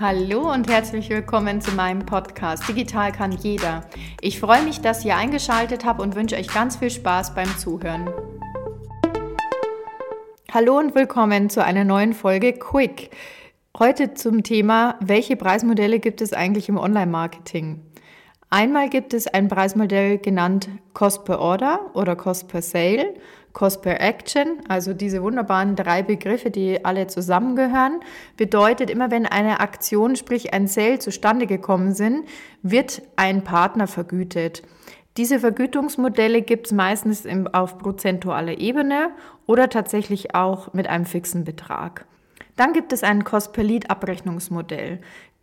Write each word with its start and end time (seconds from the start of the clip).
Hallo 0.00 0.50
und 0.50 0.66
herzlich 0.70 1.10
willkommen 1.10 1.60
zu 1.60 1.72
meinem 1.72 2.06
Podcast 2.06 2.66
Digital 2.66 3.12
kann 3.12 3.32
jeder. 3.32 3.84
Ich 4.22 4.40
freue 4.40 4.62
mich, 4.62 4.80
dass 4.80 5.04
ihr 5.04 5.14
eingeschaltet 5.14 5.84
habt 5.84 6.00
und 6.00 6.14
wünsche 6.14 6.36
euch 6.36 6.48
ganz 6.48 6.76
viel 6.76 6.88
Spaß 6.88 7.34
beim 7.34 7.54
Zuhören. 7.58 8.08
Hallo 10.50 10.78
und 10.78 10.94
willkommen 10.94 11.50
zu 11.50 11.62
einer 11.62 11.84
neuen 11.84 12.14
Folge 12.14 12.54
Quick. 12.54 13.10
Heute 13.78 14.14
zum 14.14 14.42
Thema, 14.42 14.96
welche 15.00 15.36
Preismodelle 15.36 16.00
gibt 16.00 16.22
es 16.22 16.32
eigentlich 16.32 16.70
im 16.70 16.78
Online-Marketing? 16.78 17.82
Einmal 18.50 18.88
gibt 18.88 19.14
es 19.14 19.26
ein 19.28 19.48
Preismodell 19.48 20.18
genannt 20.18 20.68
Cost 20.92 21.24
per 21.24 21.38
Order 21.38 21.90
oder 21.94 22.16
Cost 22.16 22.48
per 22.48 22.62
Sale 22.62 23.14
Cost 23.52 23.82
per 23.82 24.00
Action, 24.00 24.60
also 24.68 24.94
diese 24.94 25.22
wunderbaren 25.22 25.74
drei 25.74 26.02
Begriffe, 26.02 26.50
die 26.50 26.84
alle 26.84 27.06
zusammengehören, 27.08 28.00
bedeutet 28.36 28.90
immer, 28.90 29.10
wenn 29.10 29.26
eine 29.26 29.60
Aktion, 29.60 30.16
sprich 30.16 30.54
ein 30.54 30.68
Sale 30.68 30.98
zustande 30.98 31.46
gekommen 31.46 31.92
sind, 31.92 32.26
wird 32.62 33.02
ein 33.16 33.42
Partner 33.42 33.86
vergütet. 33.86 34.62
Diese 35.16 35.40
Vergütungsmodelle 35.40 36.42
gibt 36.42 36.66
es 36.66 36.72
meistens 36.72 37.26
auf 37.52 37.78
prozentualer 37.78 38.58
Ebene 38.58 39.10
oder 39.46 39.68
tatsächlich 39.68 40.34
auch 40.34 40.72
mit 40.72 40.86
einem 40.86 41.04
fixen 41.04 41.44
Betrag. 41.44 42.06
Dann 42.54 42.72
gibt 42.72 42.92
es 42.92 43.02
ein 43.02 43.24
Cost-per-Lead-Abrechnungsmodell. 43.24 45.00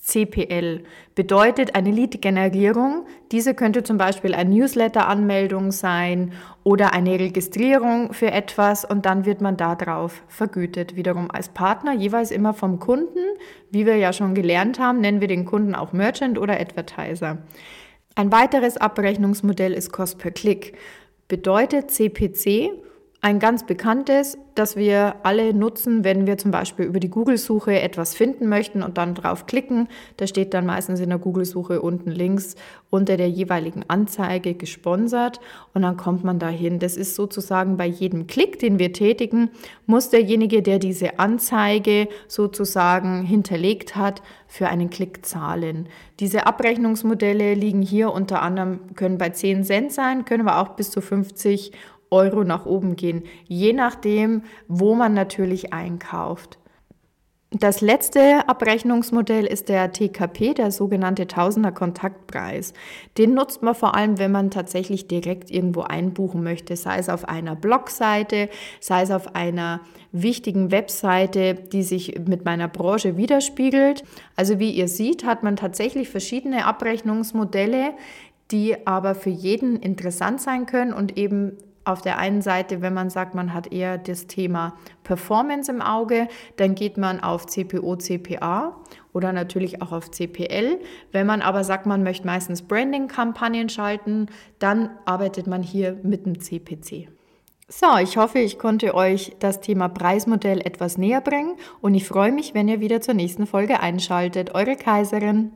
CPL 0.00 0.82
bedeutet 1.14 1.74
eine 1.74 1.90
Lead-Generierung. 1.90 3.06
Diese 3.32 3.54
könnte 3.54 3.82
zum 3.82 3.98
Beispiel 3.98 4.34
eine 4.34 4.50
Newsletter-Anmeldung 4.50 5.72
sein 5.72 6.32
oder 6.64 6.94
eine 6.94 7.18
Registrierung 7.20 8.12
für 8.14 8.30
etwas 8.30 8.84
und 8.84 9.04
dann 9.04 9.26
wird 9.26 9.40
man 9.40 9.56
darauf 9.56 10.22
vergütet. 10.26 10.96
Wiederum 10.96 11.30
als 11.30 11.50
Partner, 11.50 11.92
jeweils 11.92 12.30
immer 12.30 12.54
vom 12.54 12.78
Kunden. 12.78 13.18
Wie 13.70 13.84
wir 13.84 13.96
ja 13.96 14.12
schon 14.12 14.34
gelernt 14.34 14.78
haben, 14.78 15.00
nennen 15.00 15.20
wir 15.20 15.28
den 15.28 15.44
Kunden 15.44 15.74
auch 15.74 15.92
Merchant 15.92 16.38
oder 16.38 16.58
Advertiser. 16.58 17.38
Ein 18.14 18.32
weiteres 18.32 18.78
Abrechnungsmodell 18.78 19.72
ist 19.72 19.92
Cost 19.92 20.18
per 20.18 20.30
Click. 20.30 20.76
Bedeutet 21.28 21.90
CPC 21.90 22.72
ein 23.22 23.38
ganz 23.38 23.66
bekanntes, 23.66 24.38
das 24.54 24.76
wir 24.76 25.16
alle 25.24 25.52
nutzen, 25.52 26.04
wenn 26.04 26.26
wir 26.26 26.38
zum 26.38 26.50
Beispiel 26.50 26.86
über 26.86 27.00
die 27.00 27.10
Google-Suche 27.10 27.78
etwas 27.78 28.14
finden 28.14 28.48
möchten 28.48 28.82
und 28.82 28.96
dann 28.96 29.14
drauf 29.14 29.46
klicken. 29.46 29.88
Da 30.16 30.26
steht 30.26 30.54
dann 30.54 30.64
meistens 30.64 31.00
in 31.00 31.10
der 31.10 31.18
Google-Suche 31.18 31.82
unten 31.82 32.10
links 32.10 32.56
unter 32.88 33.18
der 33.18 33.28
jeweiligen 33.28 33.84
Anzeige 33.88 34.54
gesponsert 34.54 35.38
und 35.74 35.82
dann 35.82 35.98
kommt 35.98 36.24
man 36.24 36.38
dahin. 36.38 36.78
Das 36.78 36.96
ist 36.96 37.14
sozusagen 37.14 37.76
bei 37.76 37.86
jedem 37.86 38.26
Klick, 38.26 38.58
den 38.58 38.78
wir 38.78 38.94
tätigen, 38.94 39.50
muss 39.84 40.08
derjenige, 40.08 40.62
der 40.62 40.78
diese 40.78 41.18
Anzeige 41.18 42.08
sozusagen 42.26 43.22
hinterlegt 43.22 43.96
hat, 43.96 44.22
für 44.46 44.68
einen 44.68 44.88
Klick 44.88 45.26
zahlen. 45.26 45.88
Diese 46.20 46.46
Abrechnungsmodelle 46.46 47.54
liegen 47.54 47.82
hier 47.82 48.12
unter 48.12 48.42
anderem, 48.42 48.94
können 48.96 49.18
bei 49.18 49.28
10 49.28 49.64
Cent 49.64 49.92
sein, 49.92 50.24
können 50.24 50.48
aber 50.48 50.60
auch 50.60 50.74
bis 50.74 50.90
zu 50.90 51.00
50 51.00 51.72
Euro 52.10 52.44
nach 52.44 52.66
oben 52.66 52.96
gehen, 52.96 53.22
je 53.46 53.72
nachdem, 53.72 54.42
wo 54.68 54.94
man 54.94 55.14
natürlich 55.14 55.72
einkauft. 55.72 56.60
Das 57.52 57.80
letzte 57.80 58.48
Abrechnungsmodell 58.48 59.44
ist 59.44 59.68
der 59.68 59.90
TKP, 59.90 60.54
der 60.54 60.70
sogenannte 60.70 61.26
Tausender 61.26 61.72
Kontaktpreis. 61.72 62.74
Den 63.18 63.34
nutzt 63.34 63.60
man 63.60 63.74
vor 63.74 63.96
allem, 63.96 64.18
wenn 64.20 64.30
man 64.30 64.52
tatsächlich 64.52 65.08
direkt 65.08 65.50
irgendwo 65.50 65.80
einbuchen 65.80 66.44
möchte, 66.44 66.76
sei 66.76 66.98
es 66.98 67.08
auf 67.08 67.28
einer 67.28 67.56
Blogseite, 67.56 68.50
sei 68.78 69.02
es 69.02 69.10
auf 69.10 69.34
einer 69.34 69.80
wichtigen 70.12 70.70
Webseite, 70.70 71.54
die 71.54 71.82
sich 71.82 72.20
mit 72.24 72.44
meiner 72.44 72.68
Branche 72.68 73.16
widerspiegelt. 73.16 74.04
Also 74.36 74.60
wie 74.60 74.70
ihr 74.70 74.86
seht, 74.86 75.24
hat 75.24 75.42
man 75.42 75.56
tatsächlich 75.56 76.08
verschiedene 76.08 76.66
Abrechnungsmodelle, 76.66 77.94
die 78.52 78.86
aber 78.86 79.16
für 79.16 79.30
jeden 79.30 79.74
interessant 79.74 80.40
sein 80.40 80.66
können 80.66 80.92
und 80.92 81.18
eben 81.18 81.56
auf 81.90 82.00
der 82.02 82.18
einen 82.18 82.42
Seite, 82.42 82.82
wenn 82.82 82.94
man 82.94 83.10
sagt, 83.10 83.34
man 83.34 83.52
hat 83.52 83.72
eher 83.72 83.98
das 83.98 84.26
Thema 84.26 84.74
Performance 85.04 85.70
im 85.70 85.82
Auge, 85.82 86.28
dann 86.56 86.74
geht 86.74 86.96
man 86.96 87.20
auf 87.20 87.46
CPO, 87.46 87.96
CPA 87.96 88.76
oder 89.12 89.32
natürlich 89.32 89.82
auch 89.82 89.92
auf 89.92 90.10
CPL. 90.10 90.78
Wenn 91.12 91.26
man 91.26 91.42
aber 91.42 91.64
sagt, 91.64 91.86
man 91.86 92.02
möchte 92.02 92.26
meistens 92.26 92.62
Branding-Kampagnen 92.62 93.68
schalten, 93.68 94.26
dann 94.58 94.90
arbeitet 95.04 95.46
man 95.46 95.62
hier 95.62 95.98
mit 96.02 96.26
dem 96.26 96.40
CPC. 96.40 97.08
So, 97.72 97.86
ich 98.02 98.16
hoffe, 98.16 98.40
ich 98.40 98.58
konnte 98.58 98.96
euch 98.96 99.36
das 99.38 99.60
Thema 99.60 99.88
Preismodell 99.88 100.60
etwas 100.60 100.98
näher 100.98 101.20
bringen 101.20 101.54
und 101.80 101.94
ich 101.94 102.06
freue 102.06 102.32
mich, 102.32 102.52
wenn 102.52 102.66
ihr 102.66 102.80
wieder 102.80 103.00
zur 103.00 103.14
nächsten 103.14 103.46
Folge 103.46 103.78
einschaltet. 103.78 104.56
Eure 104.56 104.74
Kaiserin. 104.74 105.52